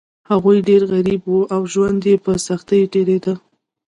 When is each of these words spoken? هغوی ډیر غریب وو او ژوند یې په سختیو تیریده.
هغوی 0.29 0.57
ډیر 0.69 0.81
غریب 0.91 1.21
وو 1.25 1.41
او 1.53 1.61
ژوند 1.73 2.01
یې 2.09 2.15
په 2.23 2.31
سختیو 2.47 2.91
تیریده. 2.93 3.33